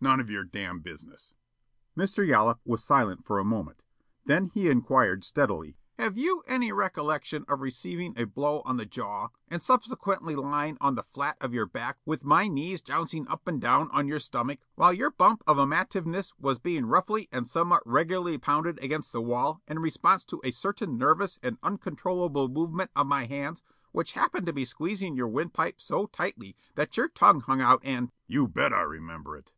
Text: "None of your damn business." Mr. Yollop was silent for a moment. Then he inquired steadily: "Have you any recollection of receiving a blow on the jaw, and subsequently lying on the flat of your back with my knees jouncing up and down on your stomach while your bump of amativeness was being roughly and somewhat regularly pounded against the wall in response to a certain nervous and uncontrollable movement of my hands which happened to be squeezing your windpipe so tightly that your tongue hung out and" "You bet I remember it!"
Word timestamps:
"None 0.00 0.20
of 0.20 0.30
your 0.30 0.44
damn 0.44 0.78
business." 0.78 1.32
Mr. 1.96 2.24
Yollop 2.24 2.60
was 2.64 2.84
silent 2.84 3.24
for 3.24 3.40
a 3.40 3.44
moment. 3.44 3.82
Then 4.24 4.44
he 4.54 4.70
inquired 4.70 5.24
steadily: 5.24 5.76
"Have 5.98 6.16
you 6.16 6.44
any 6.46 6.70
recollection 6.70 7.44
of 7.48 7.58
receiving 7.60 8.14
a 8.16 8.22
blow 8.28 8.62
on 8.64 8.76
the 8.76 8.86
jaw, 8.86 9.30
and 9.48 9.60
subsequently 9.60 10.36
lying 10.36 10.78
on 10.80 10.94
the 10.94 11.02
flat 11.02 11.36
of 11.40 11.52
your 11.52 11.66
back 11.66 11.98
with 12.06 12.22
my 12.22 12.46
knees 12.46 12.80
jouncing 12.80 13.26
up 13.26 13.48
and 13.48 13.60
down 13.60 13.90
on 13.90 14.06
your 14.06 14.20
stomach 14.20 14.60
while 14.76 14.92
your 14.92 15.10
bump 15.10 15.42
of 15.48 15.56
amativeness 15.58 16.32
was 16.38 16.60
being 16.60 16.86
roughly 16.86 17.28
and 17.32 17.48
somewhat 17.48 17.82
regularly 17.84 18.38
pounded 18.38 18.78
against 18.84 19.10
the 19.10 19.20
wall 19.20 19.62
in 19.66 19.80
response 19.80 20.22
to 20.26 20.40
a 20.44 20.52
certain 20.52 20.96
nervous 20.96 21.40
and 21.42 21.58
uncontrollable 21.60 22.48
movement 22.48 22.92
of 22.94 23.08
my 23.08 23.26
hands 23.26 23.64
which 23.90 24.12
happened 24.12 24.46
to 24.46 24.52
be 24.52 24.64
squeezing 24.64 25.16
your 25.16 25.26
windpipe 25.26 25.80
so 25.80 26.06
tightly 26.06 26.54
that 26.76 26.96
your 26.96 27.08
tongue 27.08 27.40
hung 27.40 27.60
out 27.60 27.80
and" 27.82 28.12
"You 28.28 28.46
bet 28.46 28.72
I 28.72 28.82
remember 28.82 29.36
it!" 29.36 29.50